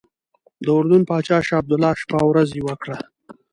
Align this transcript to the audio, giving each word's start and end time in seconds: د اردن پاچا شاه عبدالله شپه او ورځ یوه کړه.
د 0.63 0.67
اردن 0.77 1.01
پاچا 1.09 1.37
شاه 1.47 1.59
عبدالله 1.61 1.93
شپه 2.01 2.17
او 2.23 2.27
ورځ 2.31 2.49
یوه 2.59 2.75
کړه. 2.83 2.97